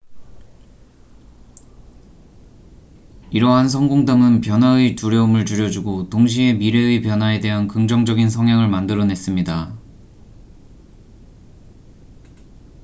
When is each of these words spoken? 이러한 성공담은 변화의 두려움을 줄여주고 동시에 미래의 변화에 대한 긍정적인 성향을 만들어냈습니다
이러한 3.29 3.69
성공담은 3.69 4.41
변화의 4.41 4.95
두려움을 4.95 5.45
줄여주고 5.45 6.09
동시에 6.09 6.53
미래의 6.53 7.03
변화에 7.03 7.39
대한 7.39 7.67
긍정적인 7.67 8.31
성향을 8.31 8.67
만들어냈습니다 8.67 9.77